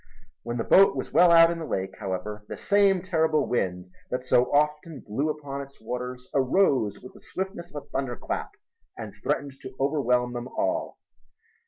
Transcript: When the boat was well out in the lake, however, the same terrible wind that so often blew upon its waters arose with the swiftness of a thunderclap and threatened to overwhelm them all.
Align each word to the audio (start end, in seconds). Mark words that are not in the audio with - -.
When 0.41 0.57
the 0.57 0.63
boat 0.63 0.95
was 0.95 1.13
well 1.13 1.29
out 1.31 1.51
in 1.51 1.59
the 1.59 1.65
lake, 1.65 1.93
however, 1.99 2.43
the 2.49 2.57
same 2.57 3.03
terrible 3.03 3.45
wind 3.47 3.91
that 4.09 4.23
so 4.23 4.45
often 4.51 5.01
blew 5.07 5.29
upon 5.29 5.61
its 5.61 5.79
waters 5.79 6.27
arose 6.33 6.99
with 6.99 7.13
the 7.13 7.21
swiftness 7.21 7.69
of 7.75 7.83
a 7.83 7.85
thunderclap 7.85 8.49
and 8.97 9.13
threatened 9.21 9.59
to 9.61 9.75
overwhelm 9.79 10.33
them 10.33 10.47
all. 10.57 10.97